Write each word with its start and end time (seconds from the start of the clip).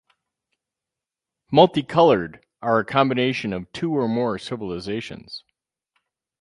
Multicolored 1.51 2.43
are 2.59 2.79
a 2.79 2.83
combination 2.85 3.53
of 3.53 3.71
two 3.71 3.95
or 3.95 4.07
more 4.07 4.39
civilizations. 4.39 5.43